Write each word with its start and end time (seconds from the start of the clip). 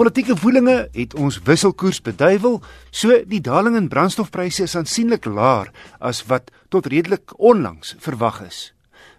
Politieke 0.00 0.32
woelinge 0.40 0.88
het 0.96 1.12
ons 1.20 1.36
wisselkoers 1.44 1.98
beduiwel, 2.00 2.54
so 2.88 3.18
die 3.28 3.42
daling 3.44 3.74
in 3.76 3.90
brandstofpryse 3.92 4.64
is 4.64 4.74
aansienlik 4.78 5.26
laer 5.28 5.68
as 6.00 6.22
wat 6.30 6.48
tot 6.72 6.88
redelik 6.88 7.34
onlangs 7.36 7.92
verwag 8.00 8.38
is. 8.46 8.60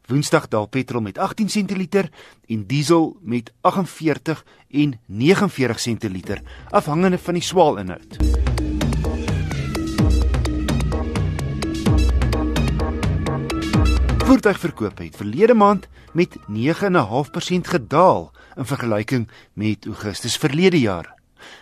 Woensdag 0.09 0.47
daal 0.49 0.65
petrol 0.73 1.05
met 1.05 1.21
18 1.21 1.53
sentiliter 1.53 2.09
en 2.49 2.65
diesel 2.65 3.11
met 3.21 3.53
48 3.61 4.41
en 4.73 4.97
49 5.05 5.79
sentiliter, 5.85 6.41
afhangende 6.73 7.21
van 7.21 7.37
die 7.37 7.45
swaalinhoud. 7.45 8.17
Voertuigverkope 14.25 15.11
het 15.11 15.21
verlede 15.21 15.53
maand 15.53 15.85
met 16.17 16.41
9.5% 16.49 17.69
gedaal 17.69 18.31
in 18.57 18.65
vergelyking 18.65 19.27
met 19.53 19.85
Augustus 19.85 20.37
verlede 20.37 20.79
jaar. 20.79 21.13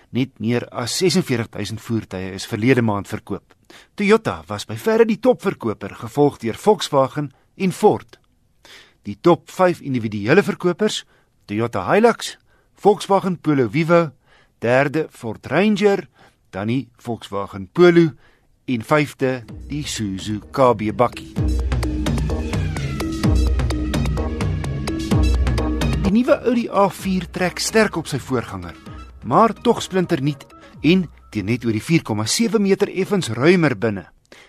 Net 0.09 0.39
meer 0.39 0.65
as 0.69 0.97
46000 0.97 1.81
voertuie 1.81 2.31
is 2.33 2.47
verlede 2.49 2.81
maand 2.81 3.07
verkoop. 3.07 3.53
Toyota 3.95 4.41
was 4.47 4.65
by 4.65 4.77
verre 4.77 5.05
die 5.05 5.19
topverkoper, 5.21 5.93
gevolg 5.95 6.39
deur 6.41 6.57
Volkswagen 6.57 7.31
en 7.55 7.71
Ford. 7.71 8.19
Die 9.05 9.17
top 9.21 9.49
5 9.51 9.81
individuele 9.81 10.43
verkopers: 10.43 11.05
Toyota 11.45 11.85
Hilux, 11.91 12.37
Volkswagen 12.75 13.39
Polo 13.39 13.69
Vivo, 13.69 14.09
derde 14.59 15.07
Ford 15.09 15.45
Ranger, 15.47 16.07
dan 16.49 16.67
die 16.67 16.89
Volkswagen 16.97 17.69
Polo 17.71 18.09
en 18.65 18.83
vyfde 18.85 19.43
die 19.67 19.83
Isuzu 19.83 20.41
KB 20.51 20.91
bakkie. 20.95 21.48
Die 26.09 26.23
nuwe 26.23 26.39
Audi 26.41 26.63
A4 26.65 27.27
trek 27.29 27.59
sterk 27.61 27.99
op 27.99 28.07
sy 28.09 28.17
voorganger, 28.17 28.73
maar 29.29 29.51
tog 29.53 29.77
splinternuut 29.85 30.41
en 30.81 31.03
teen 31.29 31.45
net 31.45 31.67
oor 31.67 31.77
die 31.77 31.83
4,7 31.85 32.57
meter 32.57 32.89
effens 32.89 33.29
ruimer 33.37 33.75
binne. 33.77 34.07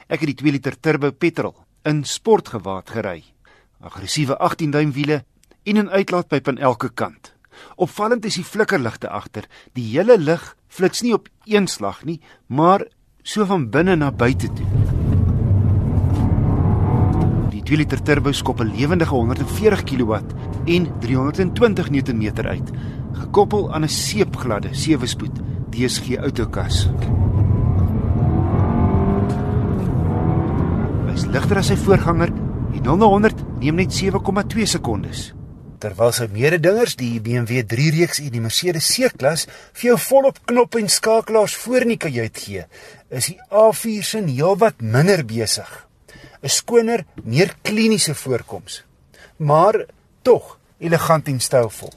Ek 0.08 0.24
het 0.24 0.30
die 0.30 0.38
2 0.40 0.54
liter 0.56 0.78
turbo 0.80 1.12
petrol 1.12 1.52
in 1.84 2.00
sportgewaad 2.08 2.88
gery. 2.96 3.26
Aggressiewe 3.84 4.40
18-duim 4.40 4.96
wiele 4.96 5.20
en 5.68 5.84
'n 5.84 5.92
uitlaatpyp 5.92 6.48
aan 6.48 6.64
elke 6.64 6.88
kant. 6.88 7.34
Opvallend 7.76 8.24
is 8.24 8.40
die 8.40 8.44
flikkerligte 8.44 9.10
agter. 9.10 9.44
Die 9.74 9.84
hele 9.92 10.16
lig 10.16 10.56
flits 10.68 11.02
nie 11.02 11.12
op 11.12 11.28
een 11.44 11.68
slag 11.68 12.04
nie, 12.04 12.20
maar 12.46 12.88
so 13.22 13.44
van 13.44 13.68
binne 13.68 13.96
na 13.96 14.10
buite 14.10 14.48
toe. 14.48 14.79
2 17.70 17.76
liter 17.78 18.00
turbo 18.02 18.32
skop 18.34 18.60
'n 18.60 18.72
lewendige 18.74 19.14
140 19.14 19.84
kW 19.84 20.12
en 20.66 20.86
320 20.98 21.90
Nm 21.90 22.24
uit, 22.46 22.70
gekoppel 23.12 23.72
aan 23.74 23.84
'n 23.84 23.88
seepgladde 23.88 24.68
7-spoed 24.72 25.38
DSG 25.70 26.16
autokas. 26.16 26.90
Hy's 31.06 31.26
ligter 31.26 31.58
as 31.58 31.66
sy 31.66 31.76
voorganger 31.76 32.32
en 32.74 32.82
0 32.82 32.96
na 32.96 33.06
100 33.06 33.44
neem 33.60 33.74
net 33.74 33.92
7,2 33.92 34.66
sekondes. 34.66 35.34
Terwyl 35.78 36.12
sy 36.12 36.26
mededingers 36.32 36.96
die 36.96 37.20
BMW 37.20 37.62
3-reeks 37.62 38.18
en 38.18 38.30
die 38.30 38.40
Mercedes 38.40 38.90
C-klas 38.90 39.46
vir 39.72 39.90
jou 39.90 39.98
volop 39.98 40.38
knop 40.44 40.74
en 40.74 40.88
skakelaars 40.88 41.54
voor 41.54 41.80
in 41.80 41.88
die 41.88 41.96
kajuit 41.96 42.36
gee, 42.38 42.64
is 43.10 43.26
die 43.26 43.38
A4 43.50 44.02
se 44.02 44.18
heelwat 44.26 44.82
minder 44.82 45.24
besig. 45.24 45.89
'n 46.42 46.48
skoner, 46.48 47.04
meer 47.22 47.54
kliniese 47.62 48.14
voorkoms, 48.14 48.84
maar 49.36 49.86
tog 50.22 50.58
elegant 50.78 51.28
en 51.28 51.40
stylvol. 51.40 51.92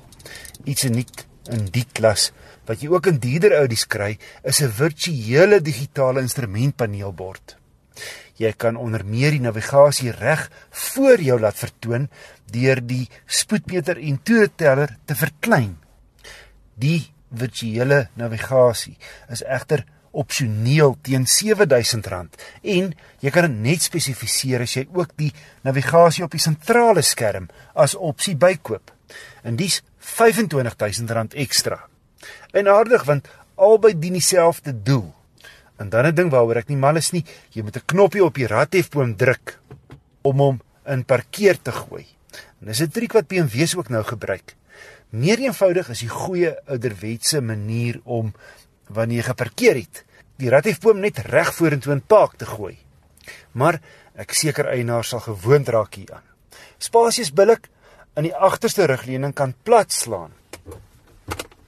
Iets 0.64 0.84
uniek 0.84 1.26
in 1.52 1.66
die 1.72 1.86
klas 1.92 2.32
wat 2.68 2.84
jy 2.84 2.92
ook 2.92 3.10
in 3.12 3.20
dierder 3.20 3.58
Audi's 3.60 3.86
kry, 3.88 4.18
is 4.44 4.62
'n 4.62 4.72
virtuele 4.72 5.62
digitale 5.62 6.22
instrumentpaneelbord. 6.22 7.58
Jy 8.36 8.53
kan 8.58 8.76
onder 8.76 9.06
meer 9.06 9.32
die 9.32 9.44
navigasie 9.44 10.12
reg 10.12 10.50
voor 10.70 11.22
jou 11.22 11.40
laat 11.40 11.56
vertoon 11.56 12.09
deur 12.52 12.82
die 12.82 13.09
spoedmeter 13.26 13.98
en 13.98 14.24
toeteller 14.24 14.98
te 15.06 15.16
verklein. 15.16 15.78
Die 16.76 17.14
virtuele 17.30 18.09
navigasie 18.14 18.98
is 19.30 19.44
egter 19.44 19.86
opsioneel 20.13 20.96
teen 21.01 21.25
R7000 21.25 22.38
en 22.75 22.91
jy 23.19 23.31
kan 23.34 23.47
dit 23.47 23.59
net 23.66 23.85
spesifiseer 23.85 24.63
as 24.66 24.75
jy 24.78 24.85
ook 24.94 25.16
die 25.18 25.31
navigasie 25.66 26.24
op 26.25 26.31
die 26.31 26.44
sentrale 26.44 27.01
skerm 27.01 27.50
as 27.74 27.96
opsie 27.96 28.35
bykoop. 28.38 28.91
En 29.44 29.57
dis 29.57 29.81
R25000 30.00 31.38
ekstra. 31.44 31.79
En 32.53 32.69
aardig 32.69 33.03
want 33.09 33.28
albei 33.56 33.94
dien 34.00 34.13
dieselfde 34.13 34.73
doel. 34.84 35.13
En 35.78 35.90
dan 35.90 36.06
'n 36.06 36.16
ding 36.16 36.29
waaroor 36.31 36.57
ek 36.57 36.69
nie 36.69 36.78
mal 36.78 36.96
is 36.96 37.12
nie, 37.12 37.25
jy 37.52 37.63
moet 37.63 37.75
'n 37.75 37.85
knoppie 37.85 38.23
op 38.23 38.35
die 38.35 38.47
rathefboom 38.47 39.16
druk 39.16 39.59
om 40.22 40.38
hom 40.38 40.62
in 40.85 41.06
parkeer 41.06 41.62
te 41.62 41.72
gooi. 41.72 42.06
En 42.62 42.68
dis 42.68 42.81
'n 42.81 42.90
triek 42.90 43.13
wat 43.13 43.28
BMW's 43.28 43.75
ook 43.75 43.90
nou 43.90 44.03
gebruik. 44.03 44.56
Meer 45.09 45.40
eenvoudig 45.40 45.90
is 45.90 46.00
die 46.00 46.09
goeie 46.09 46.56
ouderwetse 46.66 47.41
manier 47.41 48.00
om 48.03 48.34
wanneer 48.88 49.22
jy 49.22 49.28
geparkeer 49.30 49.76
het, 49.76 50.04
die 50.38 50.50
rathiefboom 50.50 51.00
net 51.00 51.22
reg 51.30 51.54
vorentoe 51.56 51.94
in 51.94 52.02
park 52.02 52.38
te 52.38 52.46
gooi. 52.46 52.78
Maar 53.54 53.80
ek 54.20 54.34
seker 54.36 54.70
eienaar 54.74 55.06
sal 55.06 55.24
gewoond 55.24 55.70
raak 55.70 55.96
hieraan. 55.96 56.26
Spasie 56.78 57.24
is 57.24 57.34
billik 57.34 57.70
in 58.18 58.28
die 58.28 58.36
agterste 58.36 58.88
rugleuning 58.90 59.34
kan 59.34 59.56
plat 59.64 59.92
slaan. 59.92 60.34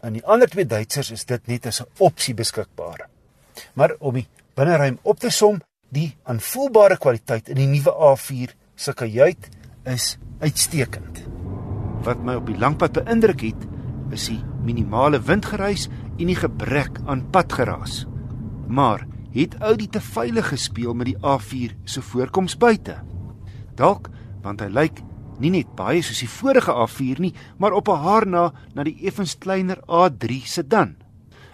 In 0.05 0.19
die 0.19 0.25
ander 0.25 0.49
twee 0.49 0.67
Duitsers 0.69 1.11
is 1.15 1.25
dit 1.25 1.47
net 1.47 1.65
as 1.65 1.81
'n 1.81 1.89
opsie 1.97 2.33
beskikbaar. 2.33 3.07
Maar 3.73 3.95
om 3.99 4.13
die 4.13 4.27
binneruim 4.55 4.99
op 5.01 5.19
te 5.19 5.29
som, 5.29 5.61
die 5.89 6.15
aanvoelbare 6.23 6.97
kwaliteit 6.97 7.49
in 7.49 7.55
die 7.55 7.67
nuwe 7.67 7.91
A4 7.91 8.53
se 8.75 8.93
kajuit 8.93 9.49
is 9.83 10.17
uitstekend. 10.39 11.23
Wat 12.03 12.17
my 12.23 12.35
op 12.35 12.45
die 12.45 12.57
langpad 12.57 12.91
beïndruk 12.91 13.41
het, 13.41 13.61
is 14.11 14.27
die 14.27 14.41
minimale 14.65 15.21
windgeruis 15.21 15.87
en 16.17 16.27
die 16.27 16.37
gebrek 16.39 16.99
aan 17.05 17.29
padgeraas. 17.29 18.05
Maar 18.67 19.07
het 19.35 19.55
Audi 19.59 19.89
te 19.89 20.01
veilig 20.01 20.47
gespeel 20.47 20.93
met 20.93 21.11
die 21.11 21.17
A4 21.19 21.75
se 21.83 22.01
voorkoms 22.01 22.57
buite? 22.57 23.01
Dalk 23.75 24.09
want 24.45 24.61
hy 24.61 24.69
lyk 24.69 25.01
nie 25.41 25.51
net 25.51 25.71
baie 25.75 26.03
soos 26.05 26.21
die 26.21 26.31
vorige 26.31 26.71
A4 26.71 27.19
nie, 27.19 27.33
maar 27.57 27.73
op 27.73 27.89
'n 27.89 28.03
haar 28.05 28.27
na 28.27 28.53
na 28.73 28.83
die 28.83 28.97
effens 29.07 29.37
kleiner 29.37 29.79
A3 29.87 30.45
sedan. 30.45 30.95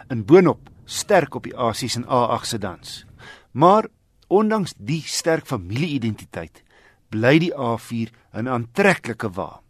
In 0.10 0.26
boonop 0.26 0.70
sterk 0.86 1.36
op 1.36 1.44
die 1.44 1.56
A6 1.56 1.96
en 1.96 2.06
A8 2.06 2.46
sedans. 2.46 3.06
Maar 3.52 3.88
ondanks 4.28 4.74
die 4.78 5.02
sterk 5.06 5.46
familie-identiteit, 5.46 6.64
bly 7.10 7.40
die 7.40 7.54
A4 7.54 8.12
'n 8.34 8.48
aantreklike 8.48 9.30
wa. 9.30 9.62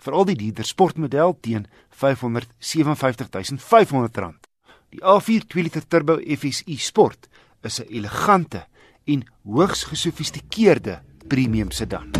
Veral 0.00 0.24
die 0.30 0.38
dierder 0.40 0.64
sportmodel 0.64 1.34
teen 1.44 1.66
R557500. 2.00 4.48
Die 4.96 5.02
A4 5.04 5.44
2 5.46 5.62
liter 5.66 5.84
turbo 5.86 6.16
FSI 6.16 6.76
Sport 6.80 7.28
is 7.62 7.80
'n 7.80 7.86
elegante 7.88 8.66
en 9.04 9.24
hoogs 9.44 9.84
gesofistikeerde 9.84 11.02
premium 11.28 11.70
sedan. 11.70 12.10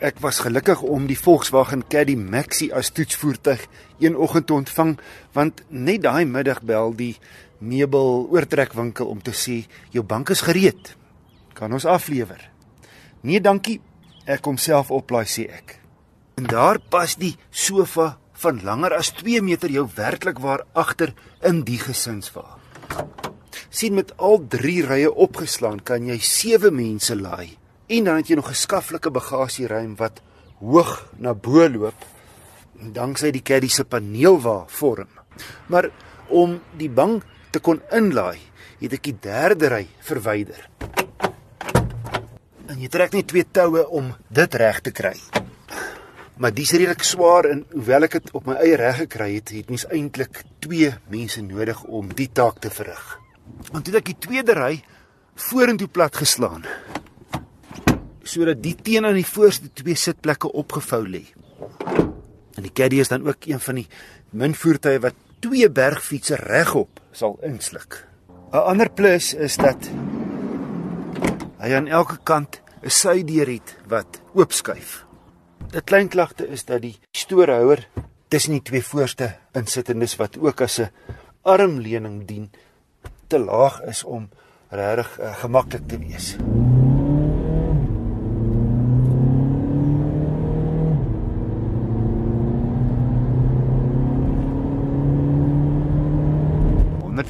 Ek 0.00 0.20
was 0.20 0.38
gelukkig 0.38 0.82
om 0.82 1.06
die 1.06 1.18
Volkswagen 1.18 1.86
Caddy 1.88 2.16
Maxi 2.16 2.72
as 2.72 2.90
toetsvoertuig 2.90 3.66
een 3.98 4.16
oggend 4.16 4.46
te 4.46 4.54
ontvang 4.54 4.98
want 5.32 5.62
net 5.68 6.02
daai 6.02 6.24
middag 6.24 6.62
bel 6.62 6.96
die 6.96 7.16
meubel 7.58 8.28
oortrekwinkel 8.30 9.06
om 9.06 9.22
te 9.22 9.32
sê 9.32 9.66
jou 9.90 10.04
bank 10.04 10.30
is 10.30 10.40
gereed. 10.40 10.96
Kan 11.52 11.72
ons 11.72 11.84
aflewer? 11.84 12.50
Nee, 13.20 13.40
dankie. 13.40 13.80
Ek 14.24 14.42
kom 14.42 14.56
self 14.56 14.90
oplaai 14.90 15.26
sê 15.26 15.48
ek. 15.50 15.78
En 16.40 16.46
daar 16.48 16.78
pas 16.80 17.16
die 17.16 17.36
sofa 17.50 18.18
van 18.40 18.62
langer 18.64 18.94
as 18.96 19.12
2 19.18 19.42
meter 19.42 19.70
jou 19.70 19.86
werklik 19.96 20.38
waar 20.40 20.64
agter 20.72 21.14
in 21.44 21.64
die 21.64 21.78
gesinswa. 21.78 22.56
sien 23.70 23.94
met 23.94 24.16
al 24.18 24.40
3 24.48 24.86
rye 24.86 25.10
opgeslaan 25.14 25.78
kan 25.80 26.06
jy 26.06 26.18
7 26.18 26.74
mense 26.74 27.14
laai 27.14 27.56
en 27.86 28.04
dan 28.04 28.16
het 28.16 28.28
jy 28.28 28.36
nog 28.36 28.50
'n 28.50 28.54
skaflike 28.54 29.10
bagasieruim 29.10 29.94
wat 29.96 30.22
hoog 30.58 31.06
na 31.18 31.34
bo 31.34 31.68
loop 31.68 31.94
danksy 32.80 33.30
die 33.30 33.42
caddy 33.44 33.68
se 33.68 33.84
paneelwa 33.84 34.64
vorm. 34.68 35.08
Maar 35.68 35.90
om 36.28 36.60
die 36.78 36.90
bank 36.90 37.24
te 37.50 37.60
kon 37.60 37.80
inlaai, 37.92 38.38
het 38.80 38.92
ek 38.96 39.04
die 39.04 39.16
derde 39.20 39.68
ry 39.68 39.86
verwyder. 40.00 40.68
En 42.70 42.78
jy 42.78 42.88
trek 42.88 43.12
net 43.18 43.26
twee 43.26 43.44
toue 43.44 43.82
om 43.90 44.12
dit 44.30 44.54
reg 44.54 44.80
te 44.86 44.94
kry 44.94 45.16
maar 46.40 46.54
dis 46.56 46.70
redelik 46.72 47.02
swaar 47.04 47.44
en 47.50 47.66
hoewel 47.74 48.06
ek 48.06 48.14
dit 48.16 48.30
op 48.38 48.46
my 48.48 48.54
eie 48.64 48.76
reg 48.80 49.02
gekry 49.02 49.34
het, 49.34 49.50
het 49.52 49.68
mens 49.68 49.84
eintlik 49.92 50.40
twee 50.64 50.88
mense 51.12 51.42
nodig 51.44 51.82
om 51.84 52.08
die 52.16 52.30
taak 52.32 52.62
te 52.64 52.70
verrig. 52.72 53.02
Want 53.68 53.84
toe 53.84 53.98
ek 54.00 54.08
die 54.08 54.16
tweede 54.24 54.56
ry 54.56 54.78
vorentoe 55.50 55.90
plat 55.92 56.16
geslaan 56.16 56.64
sodat 58.30 58.60
die 58.62 58.76
teen 58.78 59.04
aan 59.08 59.18
die 59.18 59.26
voorste 59.26 59.68
twee 59.74 59.98
sitplekke 59.98 60.48
opgevou 60.62 61.02
lê. 61.02 61.24
En 62.56 62.62
die 62.62 62.72
Caddy 62.72 63.00
is 63.02 63.10
dan 63.10 63.26
ook 63.26 63.48
een 63.50 63.60
van 63.60 63.80
die 63.80 63.88
min 64.30 64.54
voertuie 64.54 65.00
wat 65.02 65.18
twee 65.42 65.68
bergfietsse 65.68 66.38
regop 66.40 67.02
sal 67.12 67.36
insluk. 67.44 68.06
'n 68.52 68.64
Ander 68.70 68.88
plus 68.88 69.34
is 69.34 69.56
dat 69.56 69.90
hy 71.60 71.74
aan 71.76 71.88
elke 71.88 72.18
kant 72.24 72.60
'n 72.82 72.90
sydeur 72.90 73.48
het 73.48 73.76
wat 73.88 74.20
oopskuif. 74.34 75.04
'n 75.72 75.84
Klein 75.84 76.08
klagte 76.08 76.48
is 76.48 76.64
dat 76.64 76.82
die 76.82 76.98
stoorhouer 77.12 77.88
tussen 78.28 78.52
die 78.52 78.62
twee 78.62 78.82
voorste 78.82 79.36
insittendes 79.52 80.16
wat 80.16 80.38
ook 80.38 80.60
as 80.60 80.78
'n 80.80 80.90
armleuning 81.42 82.26
dien 82.26 82.50
te 83.26 83.38
laag 83.38 83.82
is 83.82 84.04
om 84.04 84.28
regtig 84.68 85.18
uh, 85.20 85.34
gemaklik 85.34 85.88
te 85.88 85.98
wees. 85.98 86.36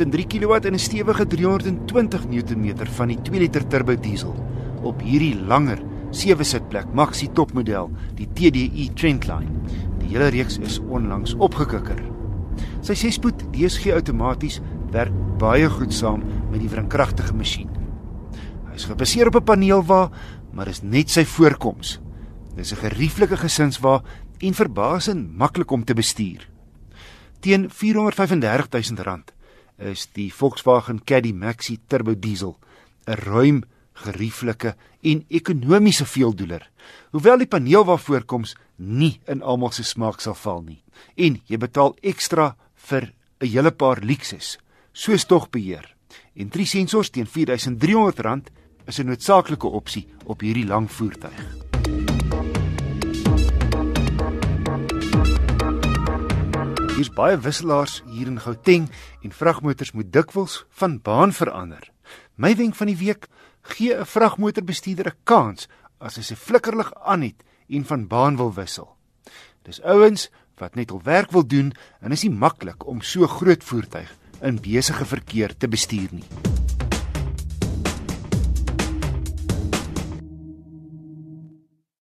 Met 0.01 0.13
3 0.13 0.27
kW 0.27 0.53
en 0.65 0.73
'n 0.73 0.79
stewige 0.79 1.27
320 1.27 2.29
Nm 2.29 2.87
van 2.97 3.09
die 3.09 3.23
2 3.23 3.39
liter 3.39 3.67
turbo 3.67 3.95
diesel 4.01 4.35
op 4.83 5.01
hierdie 5.01 5.37
langer 5.37 5.83
sewe 6.11 6.45
sitplek 6.45 6.87
maxi 6.95 7.29
topmodel, 7.33 7.91
die 8.17 8.29
TDI 8.33 8.91
Trendline. 8.95 9.51
Die 9.99 10.09
hele 10.09 10.29
reeks 10.29 10.57
is 10.59 10.79
onlangs 10.79 11.35
opgekikker. 11.35 12.01
Sy 12.81 12.97
6-spoed 12.97 13.45
DSG 13.53 13.93
outomaties 13.93 14.61
werk 14.91 15.13
baie 15.39 15.69
goed 15.69 15.93
saam 15.93 16.25
met 16.51 16.61
die 16.61 16.71
wrinkragtige 16.73 17.35
masjien. 17.37 17.69
Hy 18.71 18.75
is 18.75 18.89
gebaseer 18.89 19.27
op 19.27 19.37
'n 19.37 19.45
paneelwa, 19.45 20.11
maar 20.53 20.69
is 20.69 20.83
net 20.83 21.11
sy 21.11 21.25
voorkoms. 21.25 22.01
Dis 22.57 22.73
'n 22.73 22.89
gerieflike 22.89 23.37
gesinswa 23.37 24.03
en 24.39 24.55
verbasend 24.55 25.37
maklik 25.37 25.71
om 25.71 25.85
te 25.85 25.95
bestuur. 25.95 26.49
Teen 27.41 27.69
R435 27.69 28.69
000 28.97 29.40
is 29.81 30.09
die 30.13 30.31
Volkswagen 30.33 31.01
Caddy 31.05 31.33
Maxi 31.33 31.79
Turbo 31.89 32.15
Diesel 32.15 32.57
'n 33.07 33.15
ruim, 33.15 33.65
gerieflike 33.93 34.77
en 35.03 35.25
ekonomiese 35.29 36.05
veeldoeler. 36.05 36.71
Hoewel 37.13 37.39
die 37.39 37.47
paneel 37.47 37.85
waarvoorkoms 37.85 38.57
nie 38.77 39.21
in 39.27 39.43
almal 39.43 39.73
se 39.73 39.85
smaak 39.85 40.21
sal 40.21 40.35
val 40.35 40.63
nie 40.63 40.83
en 41.17 41.41
jy 41.47 41.59
betaal 41.59 41.97
ekstra 42.03 42.57
vir 42.89 43.13
'n 43.41 43.47
hele 43.47 43.71
paar 43.71 44.01
luksus, 44.03 44.59
soos 44.93 45.25
togbeheer. 45.25 45.97
En 46.35 46.49
drie 46.49 46.67
sensors 46.67 47.11
teen 47.11 47.27
R4300 47.27 48.51
is 48.87 48.99
'n 48.99 49.07
noodsaaklike 49.07 49.67
opsie 49.67 50.07
op 50.25 50.41
hierdie 50.41 50.67
lang 50.67 50.91
voertuig. 50.91 51.60
Hier's 57.01 57.15
baie 57.17 57.39
wisselaars 57.41 58.03
hier 58.13 58.29
in 58.29 58.43
Gauteng 58.45 58.91
en 59.25 59.33
vragmotors 59.33 59.95
moet 59.97 60.11
dikwels 60.13 60.59
van 60.77 60.99
baan 61.01 61.33
verander. 61.33 61.87
My 62.37 62.51
wenk 62.59 62.77
van 62.77 62.91
die 62.93 62.97
week: 63.01 63.25
gee 63.73 63.97
'n 63.97 64.05
vragmotorbestuurder 64.05 65.09
'n 65.09 65.21
kans 65.25 65.69
as 65.99 66.17
hy 66.17 66.23
sy 66.23 66.37
flikkerlig 66.37 66.93
aan 67.01 67.23
het 67.23 67.41
en 67.71 67.85
van 67.85 68.07
baan 68.07 68.37
wil 68.37 68.53
wissel. 68.53 68.97
Dis 69.65 69.81
ouens 69.81 70.29
wat 70.59 70.75
net 70.75 70.91
al 70.91 71.01
werk 71.03 71.31
wil 71.31 71.47
doen 71.47 71.73
en 72.01 72.13
is 72.13 72.23
nie 72.23 72.37
maklik 72.37 72.87
om 72.87 73.01
so 73.01 73.27
groot 73.27 73.65
voertuig 73.65 74.13
in 74.43 74.61
besige 74.61 75.05
verkeer 75.05 75.57
te 75.57 75.69
bestuur 75.69 76.09
nie. 76.13 76.60